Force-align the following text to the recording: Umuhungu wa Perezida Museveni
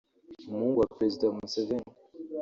Umuhungu 0.47 0.77
wa 0.81 0.89
Perezida 0.97 1.25
Museveni 1.37 1.87